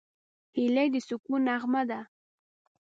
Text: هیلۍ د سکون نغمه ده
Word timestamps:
هیلۍ 0.57 0.87
د 0.93 0.95
سکون 1.07 1.41
نغمه 1.47 1.81
ده 1.89 1.99